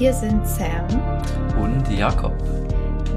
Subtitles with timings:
[0.00, 0.88] Hier sind Sam
[1.60, 2.32] und Jakob.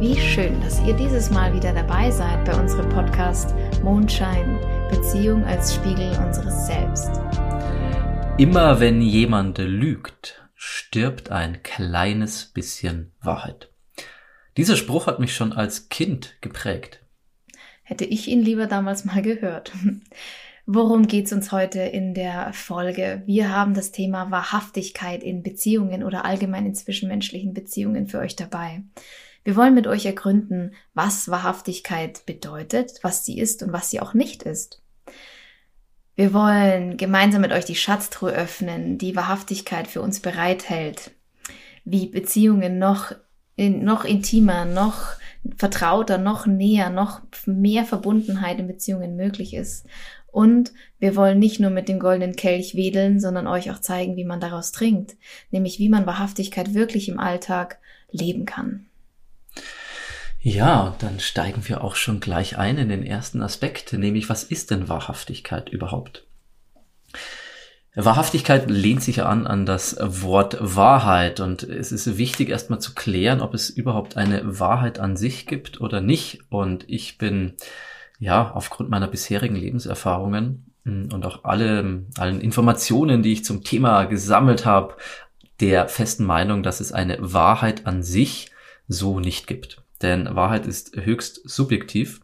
[0.02, 4.60] Wie schön, dass ihr dieses Mal wieder dabei seid bei unserem Podcast Mondschein,
[4.90, 7.10] Beziehung als Spiegel unseres Selbst.
[8.38, 13.70] Immer wenn jemand lügt, stirbt ein kleines bisschen Wahrheit.
[14.58, 17.00] Dieser Spruch hat mich schon als Kind geprägt.
[17.84, 19.72] Hätte ich ihn lieber damals mal gehört.
[20.66, 23.22] Worum geht's uns heute in der Folge?
[23.26, 28.82] Wir haben das Thema Wahrhaftigkeit in Beziehungen oder allgemein in zwischenmenschlichen Beziehungen für euch dabei.
[29.44, 34.14] Wir wollen mit euch ergründen, was Wahrhaftigkeit bedeutet, was sie ist und was sie auch
[34.14, 34.82] nicht ist.
[36.16, 41.12] Wir wollen gemeinsam mit euch die Schatztruhe öffnen, die Wahrhaftigkeit für uns bereithält,
[41.84, 43.12] wie Beziehungen noch,
[43.58, 45.08] in, noch intimer, noch
[45.58, 49.86] vertrauter, noch näher, noch mehr Verbundenheit in Beziehungen möglich ist
[50.34, 54.26] und wir wollen nicht nur mit dem goldenen Kelch wedeln, sondern euch auch zeigen, wie
[54.26, 55.16] man daraus trinkt,
[55.52, 57.78] nämlich wie man Wahrhaftigkeit wirklich im Alltag
[58.12, 58.88] leben kann.
[60.42, 64.72] Ja, dann steigen wir auch schon gleich ein in den ersten Aspekt, nämlich was ist
[64.72, 66.26] denn Wahrhaftigkeit überhaupt?
[67.96, 73.40] Wahrhaftigkeit lehnt sich an an das Wort Wahrheit und es ist wichtig erstmal zu klären,
[73.40, 76.40] ob es überhaupt eine Wahrheit an sich gibt oder nicht.
[76.50, 77.54] Und ich bin
[78.24, 84.06] ja, aufgrund meiner bisherigen Lebenserfahrungen hm, und auch alle, allen Informationen, die ich zum Thema
[84.06, 84.96] gesammelt habe,
[85.60, 88.50] der festen Meinung, dass es eine Wahrheit an sich
[88.88, 89.84] so nicht gibt.
[90.02, 92.22] Denn Wahrheit ist höchst subjektiv.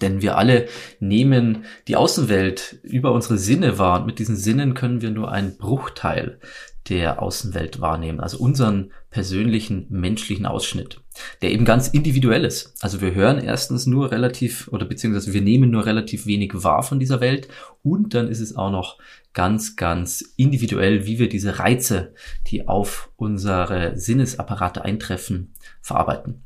[0.00, 5.02] Denn wir alle nehmen die Außenwelt über unsere Sinne wahr und mit diesen Sinnen können
[5.02, 6.40] wir nur einen Bruchteil
[6.88, 11.01] der Außenwelt wahrnehmen, also unseren persönlichen menschlichen Ausschnitt,
[11.40, 12.74] der eben ganz individuell ist.
[12.80, 16.98] Also wir hören erstens nur relativ oder beziehungsweise wir nehmen nur relativ wenig wahr von
[16.98, 17.48] dieser Welt
[17.82, 18.98] und dann ist es auch noch
[19.34, 22.14] ganz, ganz individuell, wie wir diese Reize,
[22.48, 26.42] die auf unsere Sinnesapparate eintreffen, verarbeiten.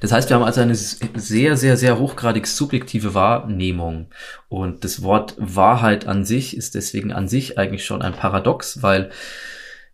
[0.00, 4.08] Das heißt, wir haben also eine sehr, sehr, sehr hochgradig subjektive Wahrnehmung.
[4.48, 9.10] Und das Wort Wahrheit an sich ist deswegen an sich eigentlich schon ein Paradox, weil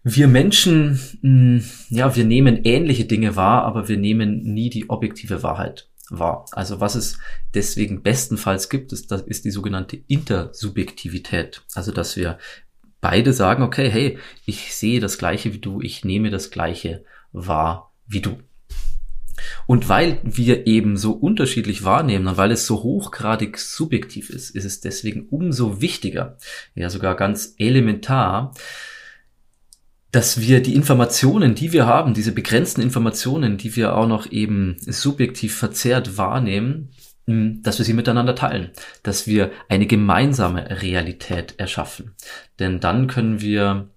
[0.08, 5.42] wir Menschen, hm, ja, wir nehmen ähnliche Dinge wahr, aber wir nehmen nie die objektive
[5.42, 6.46] Wahrheit wahr.
[6.52, 7.18] Also was es
[7.54, 11.62] deswegen bestenfalls gibt, ist, das ist die sogenannte Intersubjektivität.
[11.74, 12.38] Also dass wir
[13.00, 17.92] beide sagen, okay, hey, ich sehe das Gleiche wie du, ich nehme das Gleiche wahr
[18.06, 18.38] wie du.
[19.66, 24.64] Und weil wir eben so unterschiedlich wahrnehmen und weil es so hochgradig subjektiv ist, ist
[24.64, 26.38] es deswegen umso wichtiger,
[26.76, 28.54] ja sogar ganz elementar,
[30.16, 34.78] dass wir die Informationen, die wir haben, diese begrenzten Informationen, die wir auch noch eben
[34.80, 36.88] subjektiv verzerrt wahrnehmen,
[37.26, 38.70] hm, dass wir sie miteinander teilen,
[39.02, 42.14] dass wir eine gemeinsame Realität erschaffen.
[42.58, 43.90] Denn dann können wir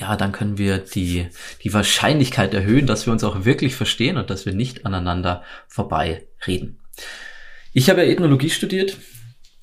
[0.00, 1.28] ja, dann können wir die,
[1.62, 6.26] die Wahrscheinlichkeit erhöhen, dass wir uns auch wirklich verstehen und dass wir nicht aneinander vorbei
[6.46, 6.78] reden.
[7.74, 8.96] Ich habe ja Ethnologie studiert,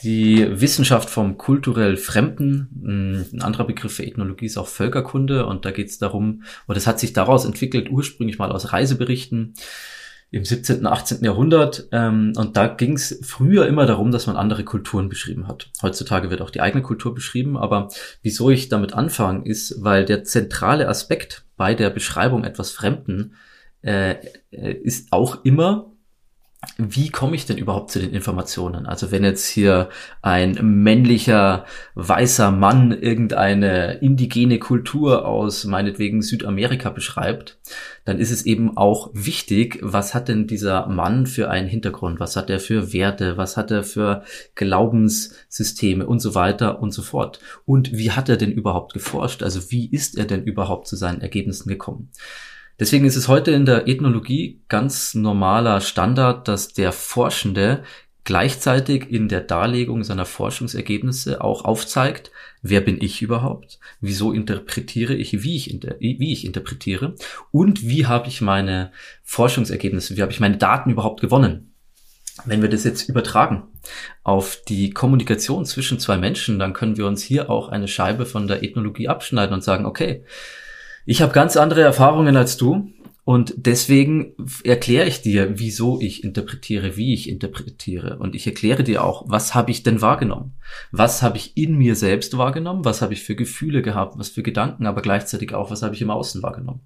[0.03, 3.25] die Wissenschaft vom kulturell Fremden.
[3.33, 6.87] Ein anderer Begriff für Ethnologie ist auch Völkerkunde und da geht es darum, oder es
[6.87, 9.53] hat sich daraus entwickelt, ursprünglich mal aus Reiseberichten,
[10.33, 11.23] im 17., 18.
[11.23, 11.87] Jahrhundert.
[11.91, 15.69] Ähm, und da ging es früher immer darum, dass man andere Kulturen beschrieben hat.
[15.83, 17.55] Heutzutage wird auch die eigene Kultur beschrieben.
[17.55, 17.89] Aber
[18.23, 23.35] wieso ich damit anfange, ist, weil der zentrale Aspekt bei der Beschreibung etwas Fremden
[23.83, 24.15] äh,
[24.49, 25.92] äh ist auch immer
[26.77, 28.85] wie komme ich denn überhaupt zu den Informationen?
[28.85, 29.89] Also wenn jetzt hier
[30.21, 31.65] ein männlicher
[31.95, 37.59] weißer Mann irgendeine indigene Kultur aus meinetwegen Südamerika beschreibt,
[38.05, 42.19] dann ist es eben auch wichtig, was hat denn dieser Mann für einen Hintergrund?
[42.19, 43.37] Was hat er für Werte?
[43.37, 44.23] Was hat er für
[44.55, 47.39] Glaubenssysteme und so weiter und so fort?
[47.65, 49.43] Und wie hat er denn überhaupt geforscht?
[49.43, 52.09] Also wie ist er denn überhaupt zu seinen Ergebnissen gekommen?
[52.79, 57.83] Deswegen ist es heute in der Ethnologie ganz normaler Standard, dass der Forschende
[58.23, 62.31] gleichzeitig in der Darlegung seiner Forschungsergebnisse auch aufzeigt,
[62.61, 67.15] wer bin ich überhaupt, wieso interpretiere ich, wie ich, inter wie ich interpretiere
[67.51, 68.91] und wie habe ich meine
[69.23, 71.73] Forschungsergebnisse, wie habe ich meine Daten überhaupt gewonnen.
[72.45, 73.63] Wenn wir das jetzt übertragen
[74.23, 78.47] auf die Kommunikation zwischen zwei Menschen, dann können wir uns hier auch eine Scheibe von
[78.47, 80.23] der Ethnologie abschneiden und sagen, okay,
[81.05, 82.89] ich habe ganz andere Erfahrungen als du
[83.25, 84.33] und deswegen
[84.65, 88.17] erkläre ich dir, wieso ich interpretiere, wie ich interpretiere.
[88.17, 90.55] Und ich erkläre dir auch, was habe ich denn wahrgenommen?
[90.91, 92.83] Was habe ich in mir selbst wahrgenommen?
[92.83, 94.19] Was habe ich für Gefühle gehabt?
[94.19, 94.87] Was für Gedanken?
[94.87, 96.81] Aber gleichzeitig auch, was habe ich im Außen wahrgenommen?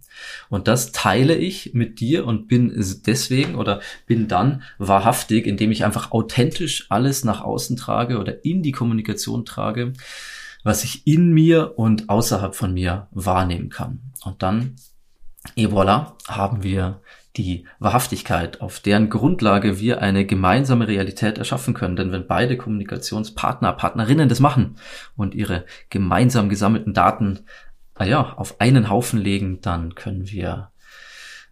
[0.47, 2.71] Und das teile ich mit dir und bin
[3.07, 8.61] deswegen oder bin dann wahrhaftig, indem ich einfach authentisch alles nach außen trage oder in
[8.61, 9.93] die Kommunikation trage
[10.67, 14.11] was ich in mir und außerhalb von mir wahrnehmen kann.
[14.23, 14.75] Und dann
[15.55, 17.01] Et voilà, haben wir
[17.37, 21.95] die Wahrhaftigkeit, auf deren Grundlage wir eine gemeinsame Realität erschaffen können.
[21.95, 24.77] Denn wenn beide Kommunikationspartner, Partnerinnen das machen
[25.15, 27.39] und ihre gemeinsam gesammelten Daten
[27.93, 30.71] ah ja, auf einen Haufen legen, dann können wir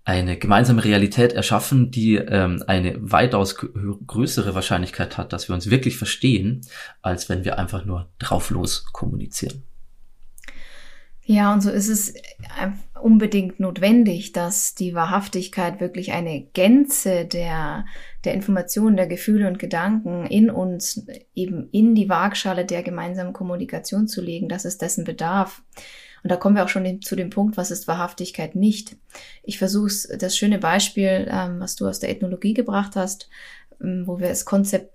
[0.05, 5.97] eine gemeinsame Realität erschaffen, die ähm, eine weitaus größere Wahrscheinlichkeit hat, dass wir uns wirklich
[5.97, 6.61] verstehen,
[7.01, 9.63] als wenn wir einfach nur drauflos kommunizieren.
[11.27, 12.13] Ja, und so ist es
[13.01, 17.85] unbedingt notwendig, dass die Wahrhaftigkeit wirklich eine Gänze der,
[18.25, 24.07] der Informationen, der Gefühle und Gedanken in uns eben in die Waagschale der gemeinsamen Kommunikation
[24.07, 25.63] zu legen, dass es dessen bedarf.
[26.25, 28.98] Und da kommen wir auch schon zu dem Punkt, was ist Wahrhaftigkeit nicht.
[29.44, 33.30] Ich versuche das schöne Beispiel, ähm, was du aus der Ethnologie gebracht hast,
[33.80, 34.92] ähm, wo wir es Konzept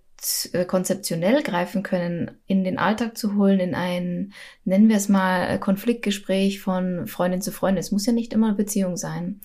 [0.52, 4.32] äh, konzeptionell greifen können, in den Alltag zu holen, in ein,
[4.64, 7.78] nennen wir es mal, äh, Konfliktgespräch von Freundin zu Freundin.
[7.78, 9.40] Es muss ja nicht immer eine Beziehung sein,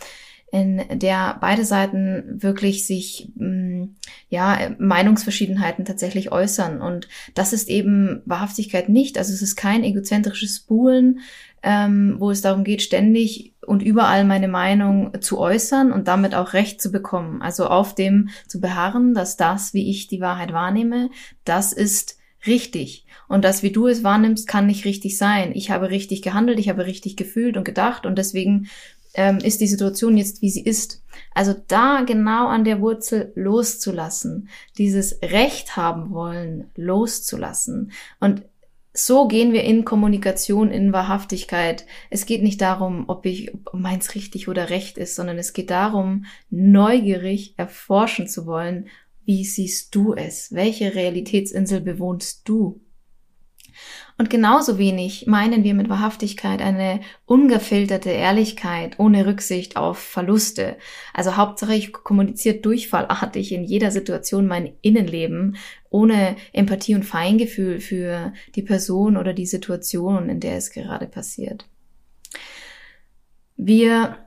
[0.52, 3.84] in der beide Seiten wirklich sich, mm,
[4.30, 6.82] ja, Meinungsverschiedenheiten tatsächlich äußern.
[6.82, 9.20] Und das ist eben Wahrhaftigkeit nicht.
[9.20, 11.20] Also es ist kein egozentrisches Spulen,
[11.66, 16.54] ähm, wo es darum geht, ständig und überall meine Meinung zu äußern und damit auch
[16.54, 17.42] Recht zu bekommen.
[17.42, 21.10] Also auf dem zu beharren, dass das, wie ich die Wahrheit wahrnehme,
[21.44, 23.08] das ist richtig.
[23.28, 25.54] Und das, wie du es wahrnimmst, kann nicht richtig sein.
[25.56, 28.68] Ich habe richtig gehandelt, ich habe richtig gefühlt und gedacht und deswegen
[29.16, 31.02] ähm, ist die Situation jetzt, wie sie ist.
[31.34, 37.92] Also da genau an der Wurzel loszulassen, dieses Recht haben wollen, loszulassen.
[38.20, 38.44] Und
[38.98, 41.86] so gehen wir in Kommunikation, in Wahrhaftigkeit.
[42.10, 45.70] Es geht nicht darum, ob ich ob meins richtig oder recht ist, sondern es geht
[45.70, 48.88] darum, neugierig erforschen zu wollen,
[49.26, 50.54] wie siehst du es?
[50.54, 52.82] Welche Realitätsinsel bewohnst du?
[54.18, 60.78] Und genauso wenig meinen wir mit Wahrhaftigkeit eine ungefilterte Ehrlichkeit ohne Rücksicht auf Verluste.
[61.14, 65.58] Also Hauptsache ich kommuniziere durchfallartig in jeder Situation mein Innenleben
[65.96, 71.66] ohne Empathie und Feingefühl für die Person oder die Situation, in der es gerade passiert.
[73.56, 74.18] Wir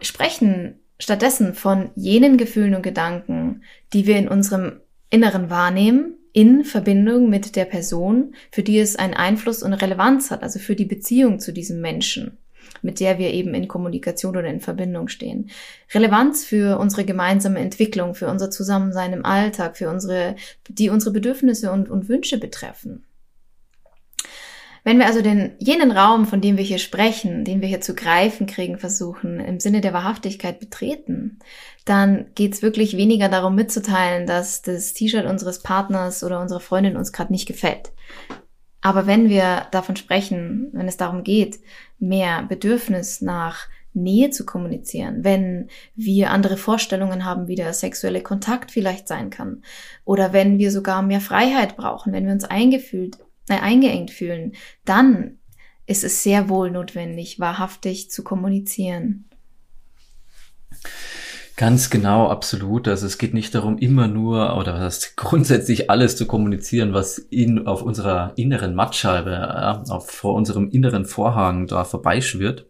[0.00, 3.62] sprechen stattdessen von jenen Gefühlen und Gedanken,
[3.92, 4.80] die wir in unserem
[5.10, 10.42] Inneren wahrnehmen, in Verbindung mit der Person, für die es einen Einfluss und Relevanz hat,
[10.42, 12.38] also für die Beziehung zu diesem Menschen,
[12.82, 15.50] mit der wir eben in Kommunikation oder in Verbindung stehen.
[15.92, 20.36] Relevanz für unsere gemeinsame Entwicklung, für unser Zusammensein im Alltag, für unsere,
[20.68, 23.04] die unsere Bedürfnisse und, und Wünsche betreffen.
[24.86, 27.92] Wenn wir also den, jenen Raum, von dem wir hier sprechen, den wir hier zu
[27.92, 31.40] greifen kriegen, versuchen, im Sinne der Wahrhaftigkeit betreten,
[31.84, 37.10] dann geht's wirklich weniger darum mitzuteilen, dass das T-Shirt unseres Partners oder unserer Freundin uns
[37.10, 37.90] gerade nicht gefällt.
[38.80, 41.58] Aber wenn wir davon sprechen, wenn es darum geht,
[41.98, 48.70] mehr Bedürfnis nach Nähe zu kommunizieren, wenn wir andere Vorstellungen haben, wie der sexuelle Kontakt
[48.70, 49.62] vielleicht sein kann,
[50.04, 54.52] oder wenn wir sogar mehr Freiheit brauchen, wenn wir uns eingefühlt äh, eingeengt fühlen,
[54.84, 55.38] dann
[55.86, 59.28] ist es sehr wohl notwendig, wahrhaftig zu kommunizieren.
[61.56, 62.86] Ganz genau, absolut.
[62.86, 67.66] Also es geht nicht darum, immer nur oder was grundsätzlich alles zu kommunizieren, was in,
[67.66, 72.66] auf unserer inneren Mattscheibe, ja, auf, vor unserem inneren Vorhang da vorbeischwirrt,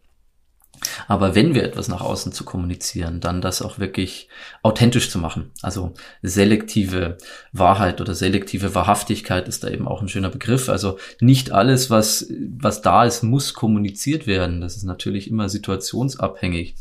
[1.08, 4.28] aber wenn wir etwas nach außen zu kommunizieren, dann das auch wirklich
[4.62, 5.50] authentisch zu machen.
[5.62, 7.18] Also selektive
[7.52, 10.68] Wahrheit oder selektive Wahrhaftigkeit ist da eben auch ein schöner Begriff.
[10.68, 14.60] Also nicht alles, was, was da ist, muss kommuniziert werden.
[14.60, 16.76] Das ist natürlich immer situationsabhängig.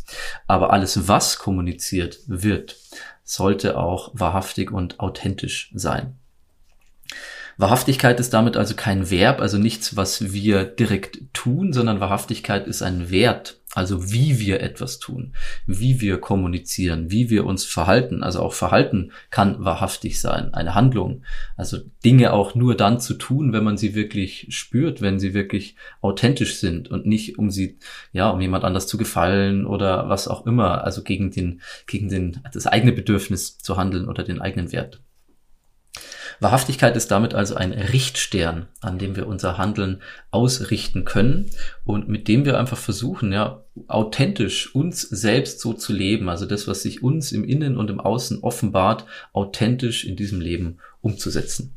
[0.47, 2.77] Aber alles, was kommuniziert wird,
[3.23, 6.17] sollte auch wahrhaftig und authentisch sein.
[7.57, 12.81] Wahrhaftigkeit ist damit also kein Verb, also nichts, was wir direkt tun, sondern Wahrhaftigkeit ist
[12.81, 15.33] ein Wert, also wie wir etwas tun,
[15.65, 18.23] wie wir kommunizieren, wie wir uns verhalten.
[18.23, 21.23] Also auch Verhalten kann wahrhaftig sein, eine Handlung.
[21.55, 25.75] Also Dinge auch nur dann zu tun, wenn man sie wirklich spürt, wenn sie wirklich
[26.01, 27.77] authentisch sind und nicht um sie,
[28.11, 32.41] ja, um jemand anders zu gefallen oder was auch immer, also gegen den, gegen den,
[32.53, 35.01] das eigene Bedürfnis zu handeln oder den eigenen Wert.
[36.39, 40.01] Wahrhaftigkeit ist damit also ein Richtstern, an dem wir unser Handeln
[40.31, 41.49] ausrichten können
[41.83, 46.67] und mit dem wir einfach versuchen, ja, authentisch uns selbst so zu leben, also das,
[46.67, 51.75] was sich uns im Innen und im Außen offenbart, authentisch in diesem Leben umzusetzen.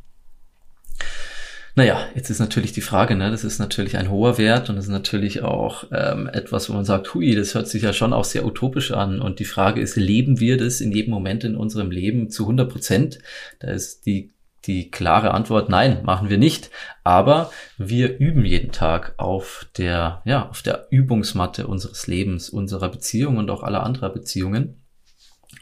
[1.79, 4.87] Naja, jetzt ist natürlich die Frage, ne, das ist natürlich ein hoher Wert und das
[4.87, 8.25] ist natürlich auch ähm, etwas, wo man sagt, hui, das hört sich ja schon auch
[8.25, 9.21] sehr utopisch an.
[9.21, 12.69] Und die Frage ist, leben wir das in jedem Moment in unserem Leben zu 100
[12.69, 13.19] Prozent?
[13.61, 14.33] Da ist die
[14.69, 16.71] die klare Antwort, nein, machen wir nicht.
[17.03, 23.39] Aber wir üben jeden Tag auf der, ja, auf der Übungsmatte unseres Lebens, unserer Beziehung
[23.39, 24.85] und auch aller anderer Beziehungen.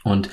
[0.03, 0.29] Und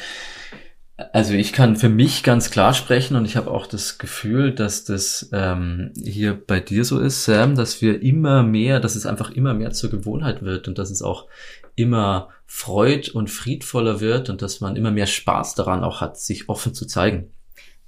[1.12, 4.85] also ich kann für mich ganz klar sprechen und ich habe auch das Gefühl, dass
[4.85, 9.31] das ähm, hier bei dir so ist, Sam, dass wir immer mehr, dass es einfach
[9.31, 11.26] immer mehr zur Gewohnheit wird und dass es auch
[11.75, 16.49] immer freud und friedvoller wird und dass man immer mehr Spaß daran auch hat, sich
[16.49, 17.33] offen zu zeigen.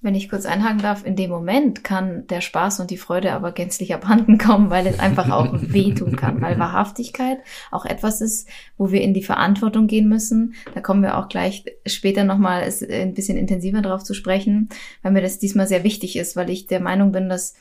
[0.06, 3.50] Wenn ich kurz einhaken darf, in dem Moment kann der Spaß und die Freude aber
[3.50, 7.38] gänzlich abhanden kommen, weil es einfach auch wehtun kann, weil Wahrhaftigkeit
[7.72, 8.48] auch etwas ist,
[8.78, 10.54] wo wir in die Verantwortung gehen müssen.
[10.76, 14.68] Da kommen wir auch gleich später nochmal ein bisschen intensiver drauf zu sprechen,
[15.02, 17.56] weil mir das diesmal sehr wichtig ist, weil ich der Meinung bin, dass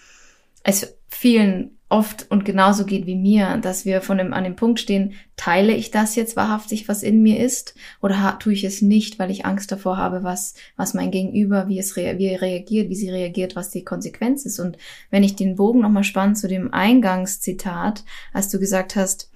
[0.61, 4.79] es vielen oft und genauso geht wie mir, dass wir von dem, an dem Punkt
[4.79, 9.19] stehen, teile ich das jetzt wahrhaftig, was in mir ist, oder tue ich es nicht,
[9.19, 12.95] weil ich Angst davor habe, was, was mein Gegenüber, wie es rea wie reagiert, wie
[12.95, 14.59] sie reagiert, was die Konsequenz ist.
[14.59, 14.77] Und
[15.11, 19.31] wenn ich den Bogen nochmal spann zu dem Eingangszitat, als du gesagt hast,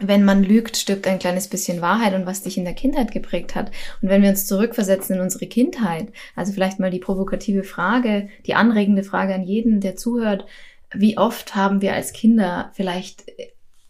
[0.00, 3.54] wenn man lügt, stirbt ein kleines bisschen Wahrheit und was dich in der Kindheit geprägt
[3.54, 3.72] hat.
[4.00, 8.54] Und wenn wir uns zurückversetzen in unsere Kindheit, also vielleicht mal die provokative Frage, die
[8.54, 10.46] anregende Frage an jeden, der zuhört,
[10.94, 13.24] wie oft haben wir als Kinder vielleicht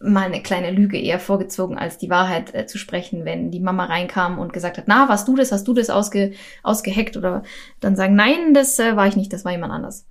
[0.01, 3.85] mal eine kleine Lüge eher vorgezogen, als die Wahrheit äh, zu sprechen, wenn die Mama
[3.85, 6.31] reinkam und gesagt hat, na, warst du das, hast du das ausge,
[6.63, 7.43] ausgeheckt oder
[7.81, 10.07] dann sagen, nein, das äh, war ich nicht, das war jemand anders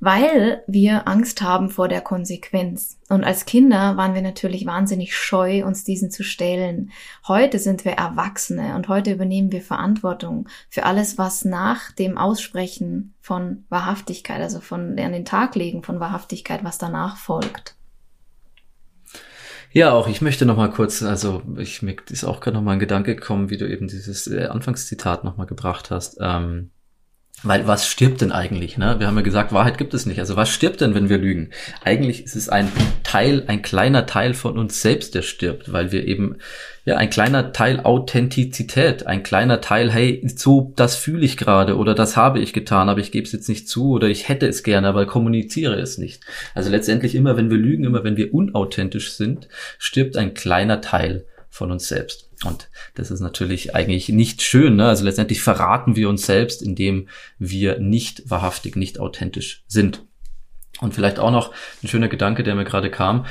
[0.00, 2.98] weil wir Angst haben vor der Konsequenz.
[3.08, 6.90] Und als Kinder waren wir natürlich wahnsinnig scheu, uns diesen zu stellen.
[7.26, 13.14] Heute sind wir Erwachsene und heute übernehmen wir Verantwortung für alles, was nach dem Aussprechen
[13.20, 17.76] von Wahrhaftigkeit, also von an den Tag legen von Wahrhaftigkeit, was danach folgt.
[19.74, 22.74] Ja, auch ich möchte noch mal kurz, also ich mir ist auch gerade noch mal
[22.74, 26.16] ein Gedanke gekommen, wie du eben dieses äh, Anfangszitat noch mal gebracht hast.
[26.20, 26.70] Ähm,
[27.42, 28.78] weil was stirbt denn eigentlich?
[28.78, 28.96] Ne?
[28.98, 30.18] Wir haben ja gesagt, Wahrheit gibt es nicht.
[30.18, 31.50] Also was stirbt denn, wenn wir lügen?
[31.84, 32.72] Eigentlich ist es ein
[33.02, 36.36] Teil, ein kleiner Teil von uns selbst, der stirbt, weil wir eben,
[36.86, 41.94] ja, ein kleiner Teil Authentizität, ein kleiner Teil, hey, so, das fühle ich gerade oder
[41.94, 44.62] das habe ich getan, aber ich gebe es jetzt nicht zu oder ich hätte es
[44.62, 46.22] gerne, aber kommuniziere es nicht.
[46.54, 49.48] Also letztendlich immer, wenn wir lügen, immer wenn wir unauthentisch sind,
[49.78, 52.30] stirbt ein kleiner Teil von uns selbst.
[52.44, 54.76] Und das ist natürlich eigentlich nicht schön.
[54.76, 54.86] Ne?
[54.86, 57.08] Also letztendlich verraten wir uns selbst, indem
[57.38, 60.02] wir nicht wahrhaftig, nicht authentisch sind.
[60.80, 63.26] Und vielleicht auch noch ein schöner Gedanke, der mir gerade kam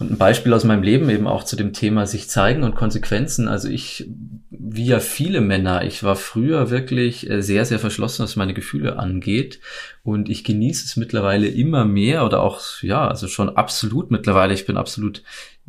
[0.00, 3.46] und ein Beispiel aus meinem Leben eben auch zu dem Thema sich zeigen und Konsequenzen.
[3.46, 4.10] Also ich,
[4.50, 8.98] wie ja viele Männer, ich war früher wirklich äh, sehr, sehr verschlossen, was meine Gefühle
[8.98, 9.60] angeht.
[10.02, 14.52] Und ich genieße es mittlerweile immer mehr oder auch, ja, also schon absolut mittlerweile.
[14.52, 15.22] Ich bin absolut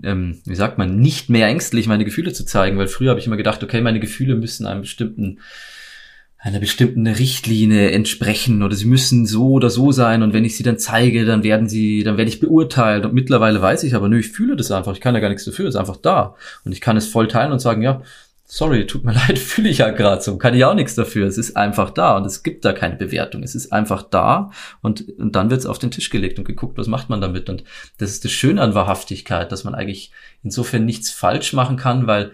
[0.04, 3.28] ähm, wie sagt man, nicht mehr ängstlich, meine Gefühle zu zeigen, weil früher habe ich
[3.28, 5.40] immer gedacht, okay, meine Gefühle müssen einem bestimmten
[6.42, 10.64] einer bestimmten Richtlinie entsprechen oder sie müssen so oder so sein und wenn ich sie
[10.64, 13.06] dann zeige, dann werden sie, dann werde ich beurteilt.
[13.06, 15.44] Und mittlerweile weiß ich aber, nö, ich fühle das einfach, ich kann ja gar nichts
[15.44, 16.36] dafür, ist einfach da.
[16.64, 18.04] Und ich kann es voll teilen und sagen, ja,
[18.52, 21.28] sorry, tut mir leid, fühle ich ja gerade so, kann ich auch nichts dafür.
[21.28, 23.44] Es ist einfach da und es gibt da keine Bewertung.
[23.44, 24.52] Es ist einfach da
[24.82, 27.50] und, und dann wird es auf den Tisch gelegt und geguckt, was macht man damit.
[27.50, 27.64] Und
[28.00, 30.12] das ist das Schöne an Wahrhaftigkeit, dass man eigentlich
[30.44, 32.32] insofern nichts falsch machen kann, weil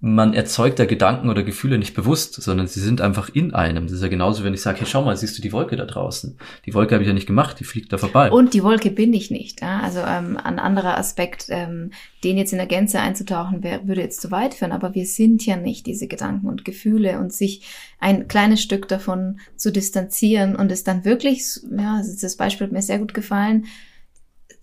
[0.00, 3.84] man erzeugt da Gedanken oder Gefühle nicht bewusst, sondern sie sind einfach in einem.
[3.84, 5.84] Das ist ja genauso, wenn ich sage, hey, schau mal, siehst du die Wolke da
[5.84, 6.36] draußen?
[6.66, 8.32] Die Wolke habe ich ja nicht gemacht, die fliegt da vorbei.
[8.32, 9.60] Und die Wolke bin ich nicht.
[9.60, 9.80] Ja?
[9.80, 11.92] Also ähm, ein anderer Aspekt, ähm,
[12.24, 15.46] den jetzt in der Gänze einzutauchen, wär, würde jetzt zu weit führen, aber wir sind
[15.46, 17.62] ja nicht diese Gedanken und Gefühle und sich
[18.00, 22.82] ein kleines Stück davon zu distanzieren und es dann wirklich, ja, das Beispiel hat mir
[22.82, 23.66] sehr gut gefallen,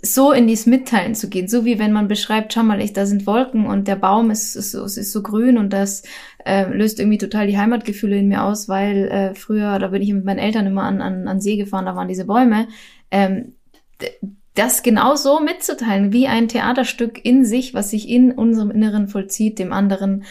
[0.05, 3.05] so in dieses Mitteilen zu gehen, so wie wenn man beschreibt, schau mal, ich, da
[3.05, 6.03] sind Wolken und der Baum ist, ist, ist so grün und das
[6.45, 10.13] äh, löst irgendwie total die Heimatgefühle in mir aus, weil äh, früher, da bin ich
[10.13, 12.67] mit meinen Eltern immer an, an, an See gefahren, da waren diese Bäume.
[13.11, 13.53] Ähm,
[14.53, 19.59] das genau so mitzuteilen, wie ein Theaterstück in sich, was sich in unserem Inneren vollzieht,
[19.59, 20.23] dem anderen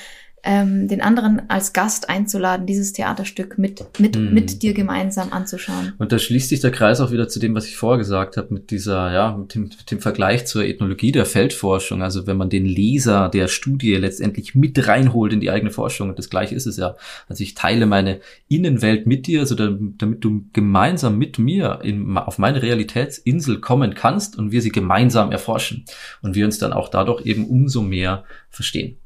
[0.45, 4.35] ähm, den anderen als Gast einzuladen, dieses Theaterstück mit, mit, mm.
[4.35, 5.95] mit dir gemeinsam anzuschauen.
[5.99, 8.53] Und da schließt sich der Kreis auch wieder zu dem, was ich vorher gesagt habe,
[8.53, 12.03] mit dieser, ja, mit dem, mit dem Vergleich zur Ethnologie der Feldforschung.
[12.03, 16.19] Also wenn man den Leser der Studie letztendlich mit reinholt in die eigene Forschung, und
[16.19, 16.95] das gleiche ist es ja.
[17.27, 22.39] Also ich teile meine Innenwelt mit dir, also damit du gemeinsam mit mir in, auf
[22.39, 25.87] meine Realitätsinsel kommen kannst und wir sie gemeinsam erforschen
[26.21, 28.99] und wir uns dann auch dadurch eben umso mehr verstehen.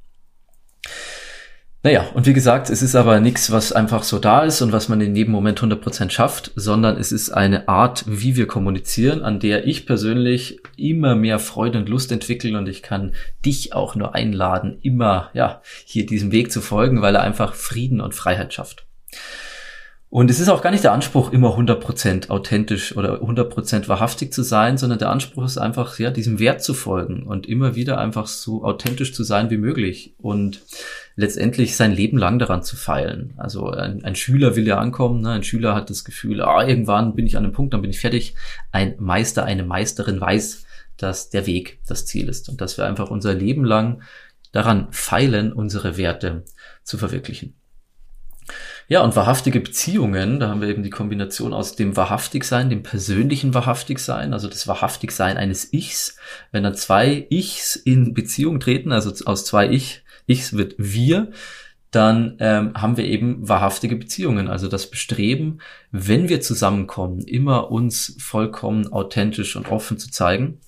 [1.84, 4.88] Naja, und wie gesagt, es ist aber nichts, was einfach so da ist und was
[4.88, 9.38] man in jedem Moment 100% schafft, sondern es ist eine Art, wie wir kommunizieren, an
[9.38, 14.16] der ich persönlich immer mehr Freude und Lust entwickle und ich kann dich auch nur
[14.16, 18.86] einladen, immer, ja, hier diesem Weg zu folgen, weil er einfach Frieden und Freiheit schafft.
[20.10, 24.42] Und es ist auch gar nicht der Anspruch, immer 100% authentisch oder 100% wahrhaftig zu
[24.42, 28.26] sein, sondern der Anspruch ist einfach, ja, diesem Wert zu folgen und immer wieder einfach
[28.26, 30.62] so authentisch zu sein wie möglich und
[31.18, 33.34] letztendlich sein Leben lang daran zu feilen.
[33.38, 35.32] Also ein, ein Schüler will ja ankommen, ne?
[35.32, 37.98] ein Schüler hat das Gefühl, ah, irgendwann bin ich an einem Punkt, dann bin ich
[37.98, 38.36] fertig.
[38.70, 40.64] Ein Meister, eine Meisterin weiß,
[40.96, 44.02] dass der Weg das Ziel ist und dass wir einfach unser Leben lang
[44.52, 46.44] daran feilen, unsere Werte
[46.84, 47.56] zu verwirklichen.
[48.86, 53.54] Ja, und wahrhaftige Beziehungen, da haben wir eben die Kombination aus dem Wahrhaftigsein, dem persönlichen
[53.54, 56.16] Wahrhaftigsein, also das Wahrhaftigsein eines Ichs.
[56.52, 61.32] Wenn dann zwei Ichs in Beziehung treten, also aus zwei Ich, Ichs wird wir,
[61.90, 64.48] dann ähm, haben wir eben wahrhaftige Beziehungen.
[64.48, 65.58] Also das Bestreben,
[65.90, 70.60] wenn wir zusammenkommen, immer uns vollkommen authentisch und offen zu zeigen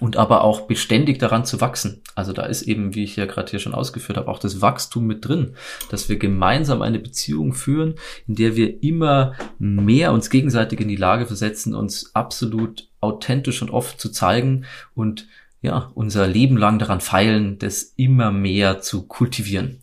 [0.00, 2.02] und aber auch beständig daran zu wachsen.
[2.14, 5.06] Also da ist eben, wie ich ja gerade hier schon ausgeführt habe, auch das Wachstum
[5.06, 5.54] mit drin,
[5.90, 7.94] dass wir gemeinsam eine Beziehung führen,
[8.26, 13.70] in der wir immer mehr uns gegenseitig in die Lage versetzen, uns absolut authentisch und
[13.70, 15.26] oft zu zeigen und
[15.62, 19.80] ja, unser Leben lang daran feilen, das immer mehr zu kultivieren,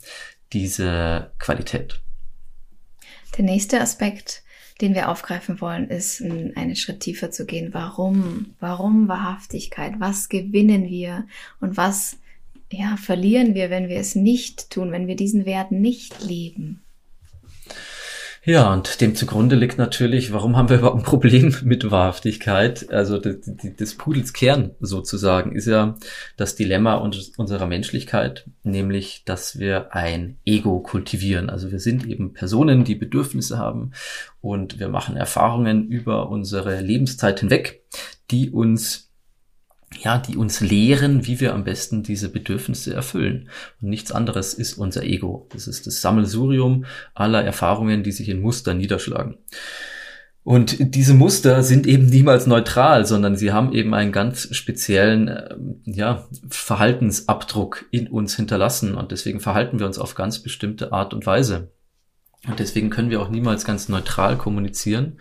[0.53, 2.01] diese Qualität.
[3.37, 4.43] Der nächste Aspekt
[4.81, 7.73] den wir aufgreifen wollen, ist einen Schritt tiefer zu gehen.
[7.73, 8.55] Warum?
[8.59, 9.99] Warum Wahrhaftigkeit?
[9.99, 11.27] Was gewinnen wir
[11.59, 12.17] und was
[12.71, 16.81] ja, verlieren wir, wenn wir es nicht tun, wenn wir diesen Wert nicht leben?
[18.45, 22.89] Ja, und dem zugrunde liegt natürlich, warum haben wir überhaupt ein Problem mit Wahrhaftigkeit?
[22.91, 25.95] Also des Pudels Kern sozusagen ist ja
[26.37, 31.49] das Dilemma unserer Menschlichkeit, nämlich, dass wir ein Ego kultivieren.
[31.49, 33.91] Also wir sind eben Personen, die Bedürfnisse haben
[34.41, 37.83] und wir machen Erfahrungen über unsere Lebenszeit hinweg,
[38.31, 39.08] die uns
[39.97, 43.49] ja, die uns lehren, wie wir am besten diese Bedürfnisse erfüllen.
[43.81, 45.47] Und nichts anderes ist unser Ego.
[45.51, 49.37] Das ist das Sammelsurium aller Erfahrungen, die sich in Muster niederschlagen.
[50.43, 55.55] Und diese Muster sind eben niemals neutral, sondern sie haben eben einen ganz speziellen äh,
[55.85, 58.95] ja, Verhaltensabdruck in uns hinterlassen.
[58.95, 61.71] Und deswegen verhalten wir uns auf ganz bestimmte Art und Weise.
[62.47, 65.19] Und deswegen können wir auch niemals ganz neutral kommunizieren.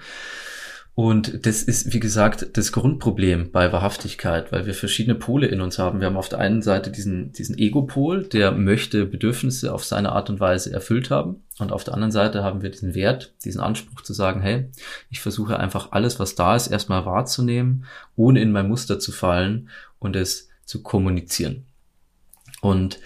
[0.98, 5.78] Und das ist, wie gesagt, das Grundproblem bei Wahrhaftigkeit, weil wir verschiedene Pole in uns
[5.78, 6.00] haben.
[6.00, 10.28] Wir haben auf der einen Seite diesen, diesen Ego-Pol, der möchte Bedürfnisse auf seine Art
[10.28, 11.44] und Weise erfüllt haben.
[11.60, 14.70] Und auf der anderen Seite haben wir diesen Wert, diesen Anspruch zu sagen, hey,
[15.08, 17.84] ich versuche einfach alles, was da ist, erstmal wahrzunehmen,
[18.16, 19.68] ohne in mein Muster zu fallen
[20.00, 21.64] und es zu kommunizieren.
[22.60, 22.98] Und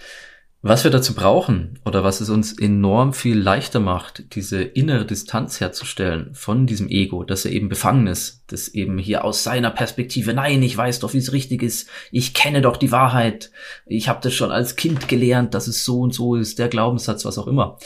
[0.65, 5.59] was wir dazu brauchen oder was es uns enorm viel leichter macht, diese innere Distanz
[5.59, 10.33] herzustellen von diesem Ego, dass er eben befangen ist, dass eben hier aus seiner Perspektive,
[10.33, 13.51] nein, ich weiß doch, wie es richtig ist, ich kenne doch die Wahrheit,
[13.85, 17.25] ich habe das schon als Kind gelernt, dass es so und so ist, der Glaubenssatz,
[17.25, 17.77] was auch immer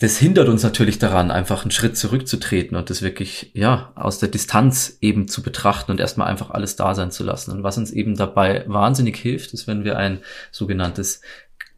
[0.00, 4.30] das hindert uns natürlich daran, einfach einen Schritt zurückzutreten und das wirklich, ja, aus der
[4.30, 7.50] Distanz eben zu betrachten und erstmal einfach alles da sein zu lassen.
[7.50, 11.20] Und was uns eben dabei wahnsinnig hilft, ist, wenn wir ein sogenanntes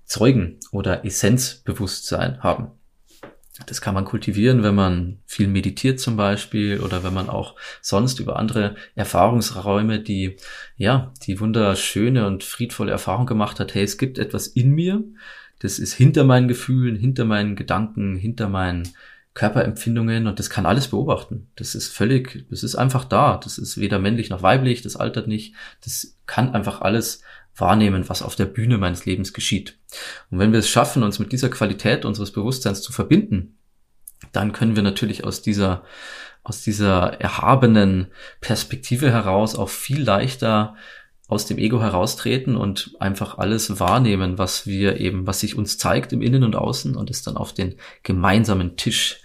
[0.05, 2.69] Zeugen- oder Essenzbewusstsein haben.
[3.67, 8.21] Das kann man kultivieren, wenn man viel meditiert zum Beispiel oder wenn man auch sonst
[8.21, 10.37] über andere Erfahrungsräume, die,
[10.77, 15.03] ja, die wunderschöne und friedvolle Erfahrung gemacht hat, hey, es gibt etwas in mir,
[15.63, 18.89] das ist hinter meinen Gefühlen, hinter meinen Gedanken, hinter meinen
[19.35, 21.51] Körperempfindungen und das kann alles beobachten.
[21.55, 23.39] Das ist völlig, das ist einfach da.
[23.39, 25.55] Das ist weder männlich noch weiblich, das altert nicht.
[25.85, 27.23] Das kann einfach alles
[27.55, 29.79] wahrnehmen, was auf der Bühne meines Lebens geschieht.
[30.31, 33.57] Und wenn wir es schaffen, uns mit dieser Qualität unseres Bewusstseins zu verbinden,
[34.33, 35.85] dann können wir natürlich aus dieser,
[36.43, 38.09] aus dieser erhabenen
[38.41, 40.75] Perspektive heraus auch viel leichter
[41.33, 46.13] aus dem Ego heraustreten und einfach alles wahrnehmen, was wir eben, was sich uns zeigt
[46.13, 49.23] im Innen und Außen und es dann auf den gemeinsamen Tisch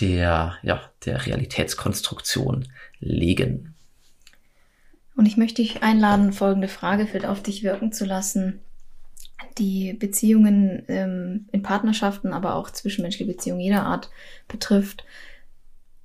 [0.00, 2.68] der, ja, der Realitätskonstruktion
[3.00, 3.74] legen.
[5.16, 8.60] Und ich möchte dich einladen, folgende Frage auf dich wirken zu lassen,
[9.58, 14.08] die Beziehungen ähm, in Partnerschaften, aber auch zwischenmenschliche Beziehungen jeder Art
[14.46, 15.04] betrifft.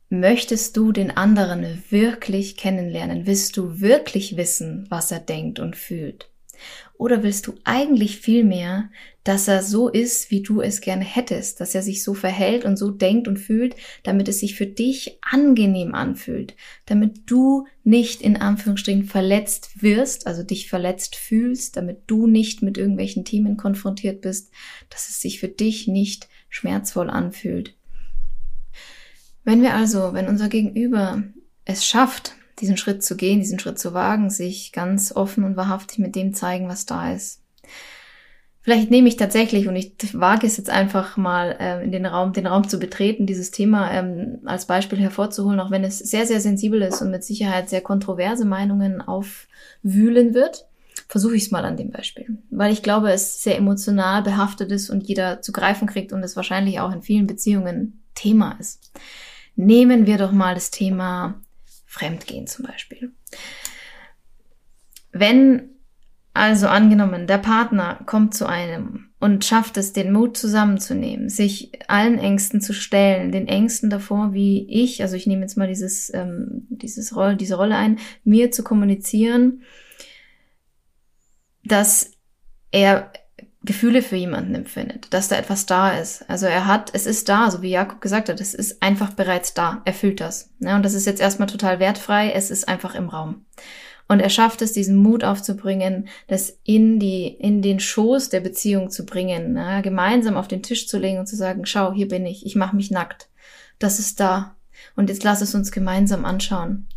[0.10, 3.26] Möchtest du den anderen wirklich kennenlernen?
[3.26, 6.30] Willst du wirklich wissen, was er denkt und fühlt?
[6.98, 8.89] Oder willst du eigentlich vielmehr,
[9.24, 12.78] dass er so ist, wie du es gerne hättest, dass er sich so verhält und
[12.78, 18.38] so denkt und fühlt, damit es sich für dich angenehm anfühlt, damit du nicht in
[18.38, 24.52] Anführungsstrichen verletzt wirst, also dich verletzt fühlst, damit du nicht mit irgendwelchen Themen konfrontiert bist,
[24.89, 27.74] dass es sich für dich nicht schmerzvoll anfühlt.
[29.45, 31.23] Wenn wir also, wenn unser Gegenüber
[31.63, 35.99] es schafft, diesen Schritt zu gehen, diesen Schritt zu wagen, sich ganz offen und wahrhaftig
[35.99, 37.41] mit dem zeigen, was da ist,
[38.65, 42.34] Vielleicht nehme ich tatsächlich, und ich wage es jetzt einfach mal äh, in den Raum,
[42.34, 46.41] den Raum zu betreten, dieses Thema ähm, als Beispiel hervorzuholen, auch wenn es sehr, sehr
[46.41, 50.65] sensibel ist und mit Sicherheit sehr kontroverse Meinungen aufwühlen wird,
[51.08, 52.39] versuche ich es mal an dem Beispiel.
[52.49, 56.36] Weil ich glaube, es sehr emotional behaftet ist und jeder zu greifen kriegt und es
[56.36, 58.91] wahrscheinlich auch in vielen Beziehungen Thema ist.
[59.56, 61.41] Nehmen wir doch mal das Thema
[61.86, 63.13] Fremdgehen zum Beispiel.
[65.12, 65.76] Wenn
[66.36, 72.20] also angenommen, der Partner kommt zu einem und schafft es, den Mut zusammenzunehmen, sich allen
[72.20, 76.68] Ängsten zu stellen, den Ängsten davor, wie ich, also ich nehme jetzt mal dieses, ähm,
[76.70, 79.62] dieses Rolle, diese Rolle ein, mir zu kommunizieren,
[81.63, 82.12] dass
[82.72, 83.13] er
[83.65, 86.30] Gefühle für jemanden empfindet, dass da etwas da ist.
[86.30, 89.54] Also er hat, es ist da, so wie Jakob gesagt hat, es ist einfach bereits
[89.54, 89.82] da.
[89.86, 90.51] Er fühlt das.
[90.60, 90.75] Ne?
[90.75, 93.45] Und das ist jetzt erstmal total wertfrei, es ist einfach im Raum.
[94.08, 98.91] Und er schafft es, diesen Mut aufzubringen, das in die, in den Schoß der Beziehung
[98.91, 99.82] zu bringen, ne?
[99.82, 102.75] gemeinsam auf den Tisch zu legen und zu sagen, schau, hier bin ich, ich mache
[102.75, 103.30] mich nackt.
[103.80, 104.56] Das ist da.
[104.95, 106.88] Und jetzt lass es uns gemeinsam anschauen.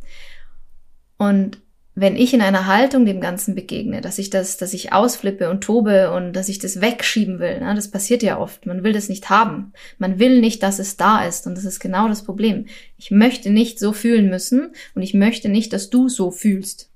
[1.16, 1.62] Und
[2.00, 5.62] wenn ich in einer Haltung dem Ganzen begegne, dass ich das, dass ich ausflippe und
[5.62, 8.66] tobe und dass ich das wegschieben will, ne, das passiert ja oft.
[8.66, 9.72] Man will das nicht haben.
[9.98, 11.46] Man will nicht, dass es da ist.
[11.46, 12.66] Und das ist genau das Problem.
[12.96, 16.90] Ich möchte nicht so fühlen müssen und ich möchte nicht, dass du so fühlst.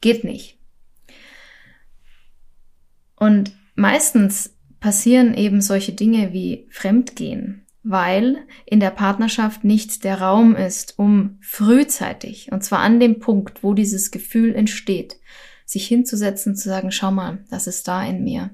[0.00, 0.58] Geht nicht.
[3.16, 10.56] Und meistens passieren eben solche Dinge wie Fremdgehen, weil in der Partnerschaft nicht der Raum
[10.56, 15.20] ist, um frühzeitig, und zwar an dem Punkt, wo dieses Gefühl entsteht,
[15.66, 18.50] sich hinzusetzen, zu sagen, schau mal, das ist da in mir.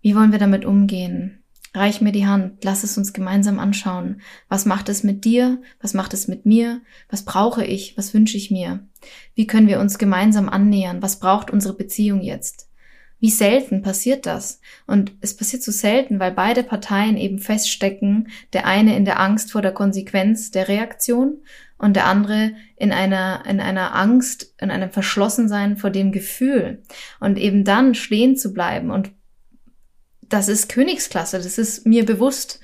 [0.00, 1.42] Wie wollen wir damit umgehen?
[1.74, 4.22] Reich mir die Hand, lass es uns gemeinsam anschauen.
[4.48, 5.60] Was macht es mit dir?
[5.80, 6.80] Was macht es mit mir?
[7.08, 7.96] Was brauche ich?
[7.96, 8.88] Was wünsche ich mir?
[9.34, 11.02] Wie können wir uns gemeinsam annähern?
[11.02, 12.69] Was braucht unsere Beziehung jetzt?
[13.20, 14.60] Wie selten passiert das?
[14.86, 19.52] Und es passiert so selten, weil beide Parteien eben feststecken, der eine in der Angst
[19.52, 21.42] vor der Konsequenz der Reaktion
[21.76, 26.82] und der andere in einer, in einer Angst, in einem Verschlossensein vor dem Gefühl.
[27.20, 29.12] Und eben dann stehen zu bleiben und
[30.22, 32.60] das ist Königsklasse, das ist mir bewusst.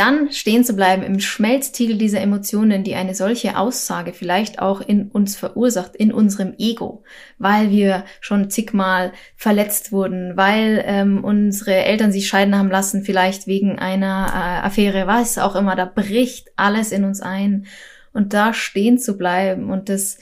[0.00, 5.10] Dann stehen zu bleiben im Schmelztiegel dieser Emotionen, die eine solche Aussage vielleicht auch in
[5.10, 7.04] uns verursacht, in unserem Ego,
[7.36, 13.46] weil wir schon zigmal verletzt wurden, weil ähm, unsere Eltern sich scheiden haben lassen, vielleicht
[13.46, 17.66] wegen einer äh, Affäre, was auch immer, da bricht alles in uns ein.
[18.14, 20.16] Und da stehen zu bleiben und das